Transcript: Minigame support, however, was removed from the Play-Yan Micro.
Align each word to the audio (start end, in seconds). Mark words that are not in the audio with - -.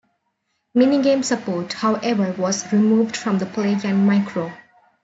Minigame 0.75 1.23
support, 1.23 1.73
however, 1.73 2.31
was 2.35 2.73
removed 2.73 3.15
from 3.15 3.37
the 3.37 3.45
Play-Yan 3.45 4.03
Micro. 4.07 4.51